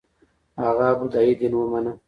[0.63, 1.93] هغه بودايي دین ومانه